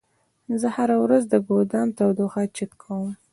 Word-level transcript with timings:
زه 0.61 0.67
هره 0.75 0.97
ورځ 1.03 1.23
د 1.27 1.35
ګودام 1.47 1.87
تودوخه 1.97 2.41
چک 2.57 2.71
کوم. 2.81 3.11